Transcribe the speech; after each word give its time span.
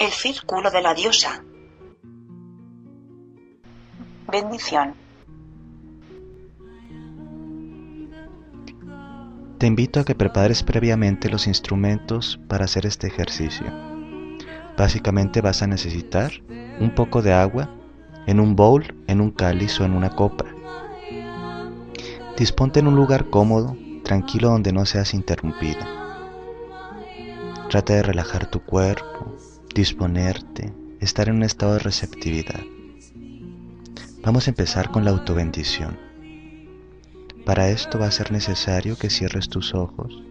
el 0.00 0.12
círculo 0.12 0.70
de 0.70 0.80
la 0.80 0.94
diosa. 0.94 1.44
Bendición. 4.32 4.94
Te 9.58 9.66
invito 9.66 10.00
a 10.00 10.04
que 10.04 10.14
prepares 10.14 10.62
previamente 10.62 11.28
los 11.28 11.46
instrumentos 11.46 12.40
para 12.48 12.64
hacer 12.64 12.86
este 12.86 13.08
ejercicio. 13.08 13.66
Básicamente 14.78 15.42
vas 15.42 15.60
a 15.60 15.66
necesitar 15.66 16.32
un 16.80 16.94
poco 16.94 17.20
de 17.20 17.34
agua 17.34 17.68
en 18.26 18.40
un 18.40 18.56
bowl, 18.56 18.94
en 19.06 19.20
un 19.20 19.30
cáliz 19.30 19.78
o 19.80 19.84
en 19.84 19.92
una 19.92 20.16
copa. 20.16 20.46
Disponte 22.38 22.80
en 22.80 22.86
un 22.86 22.96
lugar 22.96 23.28
cómodo, 23.28 23.76
tranquilo 24.02 24.48
donde 24.48 24.72
no 24.72 24.86
seas 24.86 25.12
interrumpida. 25.12 25.86
Trata 27.68 27.92
de 27.92 28.02
relajar 28.02 28.46
tu 28.46 28.60
cuerpo, 28.60 29.36
disponerte, 29.74 30.72
estar 31.00 31.28
en 31.28 31.36
un 31.36 31.42
estado 31.44 31.74
de 31.74 31.78
receptividad. 31.78 32.60
Vamos 34.22 34.46
a 34.46 34.50
empezar 34.50 34.90
con 34.90 35.04
la 35.04 35.12
autobendición. 35.12 35.98
Para 37.46 37.68
esto 37.70 37.98
va 37.98 38.06
a 38.06 38.10
ser 38.10 38.32
necesario 38.32 38.98
que 38.98 39.10
cierres 39.10 39.48
tus 39.48 39.74
ojos 39.74 40.22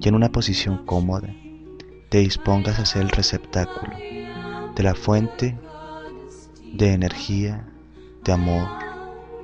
y 0.00 0.08
en 0.08 0.14
una 0.14 0.30
posición 0.30 0.84
cómoda 0.84 1.34
te 2.08 2.18
dispongas 2.18 2.78
a 2.78 2.84
ser 2.84 3.02
el 3.02 3.08
receptáculo 3.10 3.96
de 4.74 4.82
la 4.82 4.94
fuente 4.94 5.58
de 6.72 6.92
energía, 6.92 7.68
de 8.24 8.32
amor, 8.32 8.68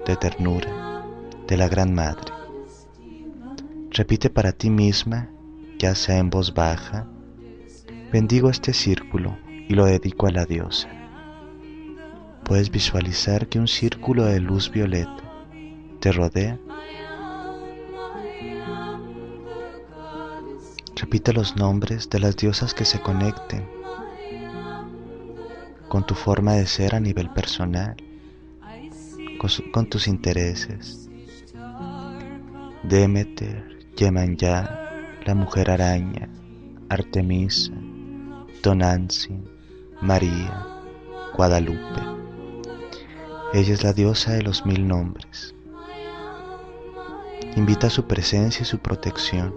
de 0.04 0.16
ternura, 0.16 1.04
de 1.46 1.56
la 1.56 1.68
Gran 1.68 1.94
Madre. 1.94 2.32
Repite 3.90 4.30
para 4.30 4.52
ti 4.52 4.68
misma, 4.68 5.30
ya 5.78 5.94
sea 5.94 6.18
en 6.18 6.30
voz 6.30 6.52
baja, 6.52 7.06
bendigo 8.12 8.50
este 8.50 8.72
círculo 8.72 9.38
y 9.68 9.74
lo 9.74 9.84
dedico 9.84 10.26
a 10.26 10.30
la 10.30 10.44
diosa. 10.44 10.88
Puedes 12.44 12.70
visualizar 12.70 13.48
que 13.48 13.58
un 13.58 13.68
círculo 13.68 14.24
de 14.24 14.40
luz 14.40 14.70
violeta 14.70 15.22
te 16.00 16.12
rodea 16.12 16.58
Repite 21.00 21.32
los 21.32 21.56
nombres 21.56 22.10
de 22.10 22.18
las 22.18 22.36
diosas 22.36 22.74
que 22.74 22.84
se 22.84 23.00
conecten 23.00 23.64
con 25.88 26.04
tu 26.04 26.14
forma 26.14 26.54
de 26.54 26.66
ser 26.66 26.96
a 26.96 27.00
nivel 27.00 27.30
personal, 27.30 27.96
con, 29.72 29.88
tus 29.88 30.08
intereses. 30.08 31.08
Demeter, 32.82 33.78
Yemanyá, 33.96 35.14
la 35.24 35.34
mujer 35.36 35.70
araña, 35.70 36.28
Artemisa, 36.88 37.72
Tonantzin, 38.62 39.48
María, 40.00 40.66
Guadalupe. 41.36 42.02
Ella 43.54 43.72
es 43.72 43.84
la 43.84 43.92
diosa 43.92 44.32
de 44.32 44.42
los 44.42 44.66
mil 44.66 44.86
nombres. 44.88 45.54
Invita 47.56 47.88
su 47.88 48.04
presencia 48.06 48.62
y 48.62 48.66
su 48.66 48.78
protección 48.78 49.54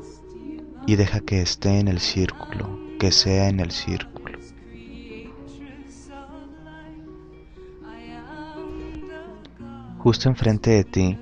y 0.85 0.95
deja 0.95 1.19
que 1.19 1.41
esté 1.41 1.79
en 1.79 1.87
el 1.87 1.99
círculo, 1.99 2.79
que 2.99 3.11
sea 3.11 3.49
en 3.49 3.59
el 3.59 3.71
círculo. 3.71 4.39
Justo 9.97 10.29
enfrente 10.29 10.71
de 10.71 10.83
ti, 10.83 11.19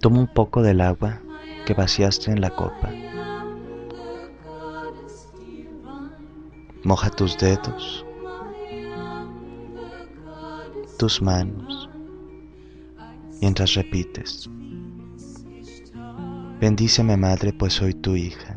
toma 0.00 0.20
un 0.20 0.32
poco 0.32 0.62
del 0.62 0.80
agua 0.80 1.20
que 1.64 1.74
vaciaste 1.74 2.30
en 2.30 2.40
la 2.40 2.50
copa. 2.50 3.05
Moja 6.86 7.10
tus 7.10 7.36
dedos, 7.36 8.06
tus 10.96 11.20
manos, 11.20 11.90
mientras 13.40 13.74
repites. 13.74 14.48
Bendíceme, 16.60 17.16
Madre, 17.16 17.52
pues 17.52 17.72
soy 17.72 17.92
tu 17.92 18.14
hija. 18.14 18.56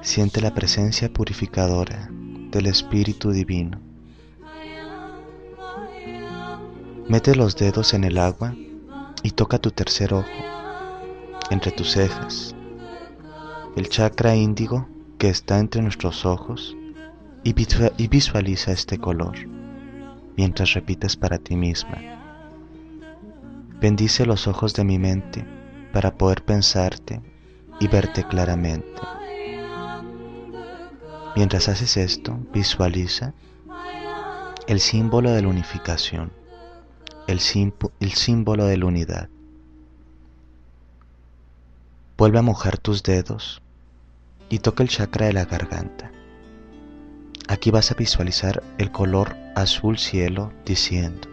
Siente 0.00 0.40
la 0.40 0.54
presencia 0.54 1.12
purificadora 1.12 2.08
del 2.50 2.64
Espíritu 2.64 3.30
Divino. 3.30 3.78
Mete 7.10 7.34
los 7.34 7.56
dedos 7.56 7.92
en 7.92 8.04
el 8.04 8.16
agua 8.16 8.54
y 9.22 9.32
toca 9.32 9.58
tu 9.58 9.70
tercer 9.70 10.14
ojo, 10.14 10.30
entre 11.50 11.72
tus 11.72 11.90
cejas, 11.90 12.56
el 13.76 13.86
chakra 13.90 14.34
índigo 14.34 14.88
que 15.18 15.28
está 15.28 15.58
entre 15.58 15.82
nuestros 15.82 16.24
ojos 16.24 16.74
y 17.46 18.08
visualiza 18.08 18.72
este 18.72 18.98
color 18.98 19.36
mientras 20.36 20.74
repites 20.74 21.16
para 21.16 21.38
ti 21.38 21.54
misma. 21.54 21.96
Bendice 23.80 24.26
los 24.26 24.48
ojos 24.48 24.74
de 24.74 24.82
mi 24.82 24.98
mente 24.98 25.46
para 25.92 26.16
poder 26.16 26.44
pensarte 26.44 27.20
y 27.78 27.86
verte 27.86 28.24
claramente. 28.24 29.00
Mientras 31.36 31.68
haces 31.68 31.96
esto, 31.96 32.36
visualiza 32.52 33.32
el 34.66 34.80
símbolo 34.80 35.30
de 35.30 35.42
la 35.42 35.48
unificación, 35.48 36.32
el, 37.28 37.38
símbolo 37.38 38.64
de 38.64 38.76
la 38.76 38.86
unidad. 38.86 39.28
Vuelve 42.18 42.40
a 42.40 42.42
mojar 42.42 42.78
tus 42.78 43.04
dedos 43.04 43.62
y 44.48 44.58
toca 44.58 44.82
el 44.82 44.88
chakra 44.88 45.26
de 45.26 45.34
la 45.34 45.44
garganta. 45.44 46.10
Aquí 47.48 47.70
vas 47.70 47.92
a 47.92 47.94
visualizar 47.94 48.64
el 48.76 48.90
color 48.90 49.36
azul 49.54 49.98
cielo 49.98 50.52
diciendo, 50.64 51.28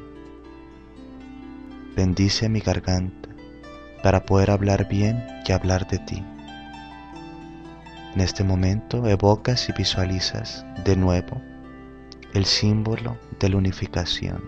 bendice 1.96 2.50
mi 2.50 2.60
garganta 2.60 3.30
para 4.04 4.24
poder 4.24 4.52
hablar 4.52 4.88
bien 4.88 5.26
y 5.48 5.52
hablar 5.52 5.88
de 5.88 5.98
ti. 5.98 6.24
En 8.14 8.22
este 8.22 8.44
momento 8.44 9.08
evocas 9.08 9.68
y 9.70 9.74
visualizas 9.74 10.64
de 10.86 10.96
nuevo 10.96 11.42
el 12.36 12.46
símbolo 12.46 13.18
de 13.40 13.50
la 13.50 13.58
unificación. 13.58 14.44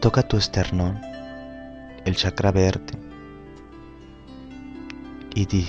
Toca 0.00 0.22
tu 0.22 0.38
esternón, 0.38 0.98
el 2.06 2.16
chakra 2.16 2.52
verde, 2.52 2.98
y 5.34 5.46
di, 5.46 5.66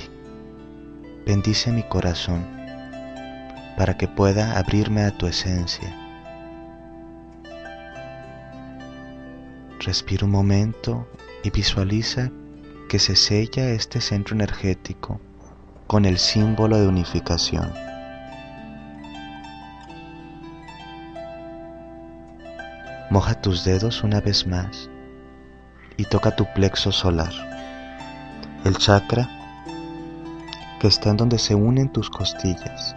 bendice 1.26 1.72
mi 1.72 1.84
corazón 1.84 2.46
para 3.78 3.98
que 3.98 4.08
pueda 4.08 4.58
abrirme 4.58 5.04
a 5.04 5.12
tu 5.12 5.28
esencia 5.28 6.02
Respira 9.84 10.26
un 10.26 10.31
momento 10.31 11.08
y 11.44 11.50
visualiza 11.50 12.30
que 12.88 13.00
se 13.00 13.16
sella 13.16 13.70
este 13.70 14.00
centro 14.00 14.36
energético 14.36 15.20
con 15.88 16.06
el 16.06 16.20
símbolo 16.20 16.78
de 16.78 16.88
unificación. 16.88 17.74
Moja 23.10 23.42
tus 23.42 23.64
dedos 23.66 24.04
una 24.04 24.22
vez 24.22 24.46
más 24.46 24.88
y 25.98 26.06
toca 26.06 26.36
tu 26.36 26.46
plexo 26.54 26.92
solar, 26.92 27.34
el 28.64 28.78
chakra 28.78 29.28
que 30.81 30.88
está 30.88 31.12
en 31.12 31.18
donde 31.18 31.38
se 31.38 31.53
unen 31.53 31.90
tus 31.90 32.09
costillas, 32.09 32.96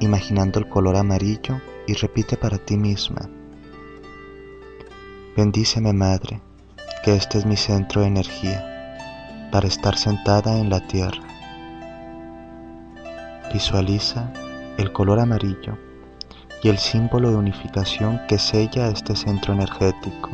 imaginando 0.00 0.58
el 0.58 0.70
color 0.70 0.96
amarillo 0.96 1.60
y 1.86 1.92
repite 1.92 2.38
para 2.38 2.56
ti 2.56 2.78
misma. 2.78 3.28
Bendíceme, 5.36 5.92
Madre, 5.92 6.40
que 7.04 7.14
este 7.14 7.36
es 7.36 7.44
mi 7.44 7.58
centro 7.58 8.00
de 8.00 8.06
energía 8.06 9.48
para 9.52 9.68
estar 9.68 9.98
sentada 9.98 10.58
en 10.58 10.70
la 10.70 10.80
tierra. 10.86 11.20
Visualiza 13.52 14.32
el 14.78 14.90
color 14.94 15.20
amarillo 15.20 15.76
y 16.62 16.70
el 16.70 16.78
símbolo 16.78 17.28
de 17.28 17.36
unificación 17.36 18.18
que 18.28 18.38
sella 18.38 18.88
este 18.88 19.14
centro 19.14 19.52
energético. 19.52 20.30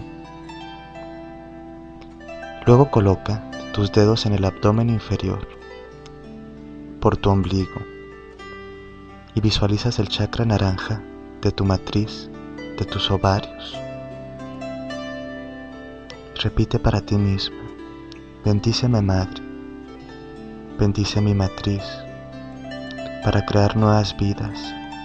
Luego 2.65 2.93
coloca 2.93 3.43
tus 3.73 3.91
dedos 3.91 4.25
en 4.25 4.35
el 4.35 4.45
abdomen 4.45 4.89
inferior, 4.89 5.62
por 7.03 7.19
tu 7.19 7.29
ombligo, 7.29 7.83
y 9.35 9.41
visualizas 9.43 9.99
el 9.99 10.09
chakra 10.09 10.47
naranja 10.47 11.03
de 11.43 11.53
tu 11.53 11.67
matriz, 11.67 12.31
de 12.79 12.85
tus 12.87 13.11
ovarios 13.11 13.77
Repite 16.43 16.81
para 16.81 17.01
ti 17.01 17.15
mismo, 17.15 17.63
bendíceme 18.45 19.01
Madre, 19.01 19.41
bendice 20.77 21.21
mi 21.21 21.35
matriz, 21.35 21.85
para 23.23 23.47
crear 23.47 23.77
nuevas 23.77 24.17
vidas 24.17 24.59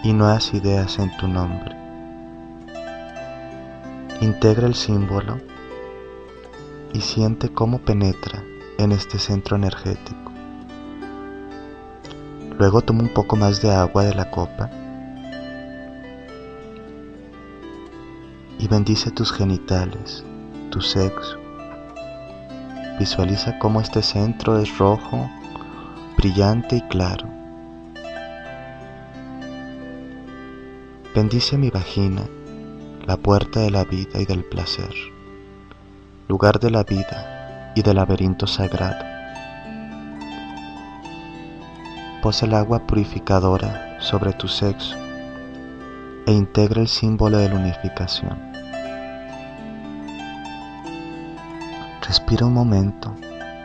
y 0.04 0.14
nuevas 0.14 0.52
ideas 0.56 0.98
en 0.98 1.16
tu 1.18 1.28
nombre. 1.28 1.76
Integra 4.22 4.66
el 4.66 4.74
símbolo 4.74 5.40
y 6.94 7.02
siente 7.02 7.50
cómo 7.50 7.78
penetra 7.80 8.44
en 8.80 8.92
este 8.92 9.20
centro 9.20 9.58
energético. 9.58 10.37
Luego 12.58 12.82
toma 12.82 13.04
un 13.04 13.14
poco 13.14 13.36
más 13.36 13.62
de 13.62 13.72
agua 13.72 14.04
de 14.04 14.16
la 14.16 14.32
copa 14.32 14.70
y 18.60 18.68
bendice 18.68 19.12
tus 19.12 19.32
genitales, 19.32 20.24
tu 20.72 20.82
sexo. 20.82 21.38
Visualiza 23.00 23.60
cómo 23.60 23.80
este 23.80 24.02
centro 24.02 24.58
es 24.58 24.76
rojo, 24.80 25.30
brillante 26.18 26.78
y 26.78 26.82
claro. 26.82 27.30
Bendice 31.14 31.58
mi 31.60 31.70
vagina, 31.70 32.24
la 33.06 33.18
puerta 33.18 33.60
de 33.60 33.70
la 33.70 33.84
vida 33.84 34.20
y 34.20 34.26
del 34.26 34.44
placer, 34.44 34.94
lugar 36.28 36.60
de 36.60 36.72
la 36.72 36.84
vida 36.84 37.74
y 37.76 37.84
del 37.84 37.98
laberinto 37.98 38.48
sagrado. 38.48 39.17
Posa 42.22 42.46
el 42.46 42.56
agua 42.56 42.80
purificadora 42.80 44.00
sobre 44.00 44.34
tu 44.34 44.48
sexo 44.48 44.98
e 46.26 46.32
integra 46.32 46.82
el 46.82 46.88
símbolo 46.88 47.38
de 47.38 47.50
la 47.50 47.56
unificación. 47.56 48.38
Respira 52.02 52.46
un 52.46 52.54
momento 52.54 53.14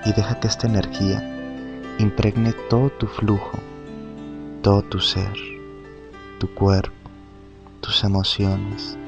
y 0.05 0.13
deja 0.13 0.39
que 0.39 0.49
esta 0.49 0.67
energía 0.67 1.23
impregne 1.99 2.53
todo 2.69 2.91
tu 2.91 3.07
flujo, 3.07 3.59
todo 4.63 4.83
tu 4.83 5.01
ser, 5.01 5.33
tu 6.39 6.47
cuerpo, 6.55 7.11
tus 7.81 8.05
emociones 8.05 8.99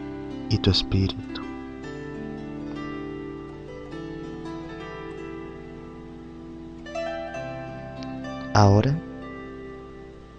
y 0.49 0.59
tu 0.59 0.71
espíritu. 0.71 1.43
Ahora, 8.55 8.97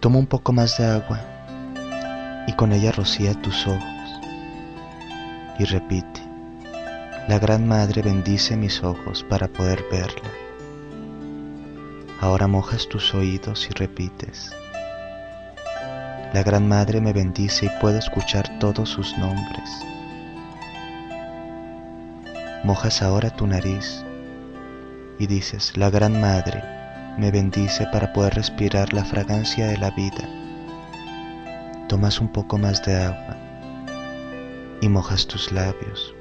toma 0.05 0.19
un 0.19 0.27
poco 0.27 0.53
más 0.53 0.77
de 0.77 0.85
agua 0.85 1.19
y 2.45 2.53
con 2.53 2.71
ella 2.73 2.91
rocía 2.91 3.33
tus 3.41 3.65
ojos 3.65 4.21
y 5.57 5.63
repite, 5.63 6.21
la 7.27 7.39
Gran 7.39 7.67
Madre 7.67 8.03
bendice 8.03 8.55
mis 8.55 8.83
ojos 8.83 9.25
para 9.27 9.47
poder 9.47 9.83
verla. 9.91 10.29
Ahora 12.21 12.45
mojas 12.45 12.87
tus 12.87 13.15
oídos 13.15 13.67
y 13.67 13.73
repites, 13.73 14.51
la 16.35 16.43
Gran 16.43 16.67
Madre 16.67 17.01
me 17.01 17.11
bendice 17.11 17.65
y 17.65 17.81
puedo 17.81 17.97
escuchar 17.97 18.59
todos 18.59 18.87
sus 18.87 19.17
nombres. 19.17 19.71
Mojas 22.63 23.01
ahora 23.01 23.31
tu 23.31 23.47
nariz 23.47 24.05
y 25.17 25.25
dices, 25.25 25.75
la 25.75 25.89
Gran 25.89 26.21
Madre 26.21 26.74
me 27.17 27.31
bendice 27.31 27.87
para 27.93 28.11
poder 28.11 28.33
respirar 28.33 28.93
la 28.93 29.05
fragancia 29.05 29.67
de 29.67 29.77
la 29.77 29.91
vida. 29.91 30.27
Tomas 31.87 32.19
un 32.19 32.27
poco 32.27 32.57
más 32.57 32.83
de 32.83 32.95
agua 32.95 33.37
y 34.81 34.89
mojas 34.89 35.25
tus 35.25 35.51
labios. 35.51 36.13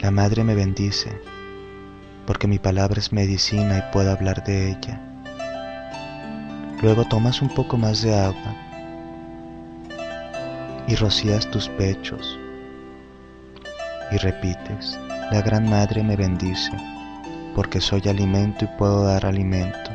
La 0.00 0.10
Madre 0.10 0.44
me 0.44 0.54
bendice 0.54 1.20
porque 2.26 2.46
mi 2.46 2.58
palabra 2.58 2.98
es 2.98 3.12
medicina 3.12 3.78
y 3.78 3.92
puedo 3.92 4.10
hablar 4.10 4.44
de 4.44 4.70
ella. 4.70 5.00
Luego 6.82 7.04
tomas 7.04 7.42
un 7.42 7.48
poco 7.48 7.76
más 7.76 8.02
de 8.02 8.18
agua 8.18 8.54
y 10.86 10.94
rocías 10.94 11.50
tus 11.50 11.68
pechos 11.70 12.38
y 14.10 14.16
repites, 14.16 14.98
la 15.30 15.42
Gran 15.42 15.68
Madre 15.68 16.02
me 16.02 16.16
bendice 16.16 16.72
porque 17.58 17.80
soy 17.80 18.02
alimento 18.08 18.66
y 18.66 18.78
puedo 18.78 19.02
dar 19.02 19.26
alimento, 19.26 19.90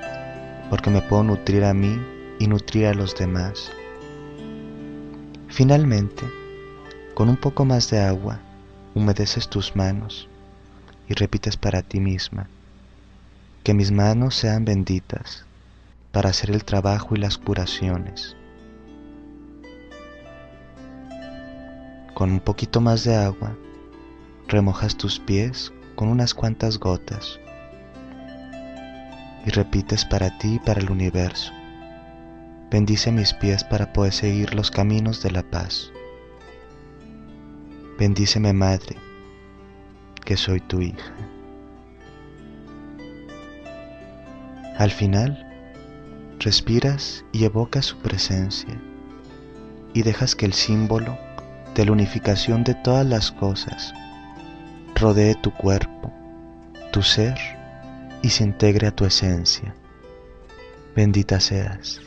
porque 0.69 0.89
me 0.89 1.01
puedo 1.01 1.23
nutrir 1.23 1.63
a 1.63 1.73
mí 1.73 1.97
y 2.37 2.45
nutrir 2.45 2.87
a 2.87 2.93
los 2.93 3.15
demás. 3.15 3.71
Finalmente, 5.47 6.25
con 7.13 7.29
un 7.29 7.37
poco 7.37 7.63
más 7.63 7.89
de 7.89 8.01
agua, 8.01 8.41
humedeces 8.95 9.47
tus 9.47 9.77
manos 9.77 10.27
y 11.07 11.13
repites 11.13 11.55
para 11.55 11.81
ti 11.81 12.01
misma, 12.01 12.49
que 13.63 13.73
mis 13.73 13.93
manos 13.93 14.35
sean 14.35 14.65
benditas 14.65 15.45
para 16.11 16.31
hacer 16.31 16.51
el 16.51 16.65
trabajo 16.65 17.15
y 17.15 17.19
las 17.19 17.37
curaciones. 17.37 18.35
Con 22.13 22.29
un 22.29 22.41
poquito 22.41 22.81
más 22.81 23.05
de 23.05 23.15
agua, 23.15 23.55
remojas 24.49 24.97
tus 24.97 25.17
pies 25.17 25.71
con 25.95 26.09
unas 26.09 26.33
cuantas 26.33 26.77
gotas 26.77 27.39
y 29.45 29.49
repites 29.49 30.05
para 30.05 30.37
ti 30.37 30.55
y 30.55 30.59
para 30.59 30.79
el 30.79 30.89
universo. 30.89 31.53
Bendice 32.71 33.11
mis 33.11 33.33
pies 33.33 33.63
para 33.63 33.93
poder 33.93 34.13
seguir 34.13 34.55
los 34.55 34.71
caminos 34.71 35.21
de 35.21 35.31
la 35.31 35.43
paz. 35.43 35.91
Bendíceme 37.99 38.53
Madre, 38.53 38.95
que 40.25 40.37
soy 40.37 40.59
tu 40.59 40.81
hija. 40.81 41.13
Al 44.77 44.89
final, 44.89 45.47
respiras 46.39 47.23
y 47.31 47.45
evocas 47.45 47.85
su 47.85 47.97
presencia 47.99 48.81
y 49.93 50.01
dejas 50.01 50.35
que 50.35 50.45
el 50.45 50.53
símbolo 50.53 51.15
de 51.75 51.85
la 51.85 51.91
unificación 51.91 52.63
de 52.63 52.73
todas 52.73 53.05
las 53.05 53.31
cosas 53.31 53.93
rodee 54.95 55.35
tu 55.35 55.51
cuerpo, 55.51 56.11
tu 56.91 57.03
ser 57.03 57.37
y 58.23 58.29
se 58.29 58.43
integre 58.43 58.87
a 58.87 58.95
tu 58.95 59.05
esencia. 59.05 59.75
Bendita 60.95 61.39
seas. 61.39 62.01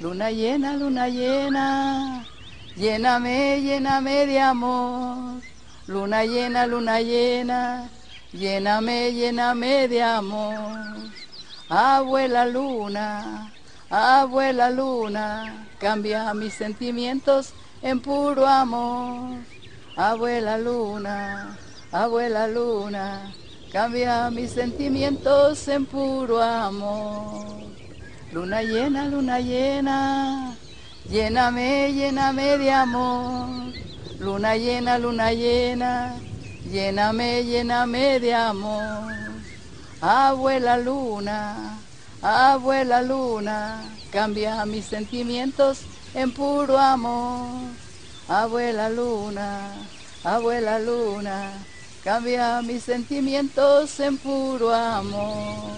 Luna 0.00 0.30
llena, 0.30 0.76
luna 0.76 1.08
llena, 1.08 2.26
lléname, 2.76 3.60
lléname 3.62 4.26
de 4.26 4.40
amor. 4.40 5.40
Luna 5.86 6.24
llena, 6.24 6.66
luna 6.66 7.00
llena, 7.00 7.90
lléname, 8.32 9.12
lléname 9.12 9.88
de 9.88 10.02
amor. 10.02 11.12
Abuela 11.68 12.46
luna, 12.46 13.52
abuela 13.90 14.70
luna, 14.70 15.66
cambia 15.78 16.32
mis 16.34 16.54
sentimientos 16.54 17.52
en 17.82 18.00
puro 18.00 18.46
amor. 18.46 19.38
Abuela 19.96 20.58
luna, 20.58 21.56
abuela 21.92 22.48
luna, 22.48 23.32
cambia 23.72 24.30
mis 24.30 24.50
sentimientos 24.52 25.68
en 25.68 25.86
puro 25.86 26.42
amor. 26.42 27.62
Luna 28.32 28.62
llena, 28.62 29.06
luna 29.06 29.38
llena, 29.40 30.54
lléname, 31.10 31.92
lléname 31.92 32.58
de 32.58 32.70
amor. 32.70 33.72
Luna 34.18 34.56
llena, 34.56 34.98
luna 34.98 35.32
llena, 35.32 36.16
lléname, 36.70 37.44
lléname 37.44 38.20
de 38.20 38.34
amor. 38.34 39.12
Abuela 40.00 40.76
luna, 40.76 41.78
abuela 42.22 43.02
luna, 43.02 43.82
cambia 44.10 44.64
mis 44.66 44.84
sentimientos 44.84 45.80
en 46.14 46.30
puro 46.32 46.78
amor. 46.78 47.48
Abuela 48.28 48.88
luna, 48.88 49.72
abuela 50.22 50.78
luna, 50.78 51.52
cambia 52.02 52.62
mis 52.62 52.82
sentimientos 52.82 53.98
en 54.00 54.18
puro 54.18 54.74
amor. 54.74 55.72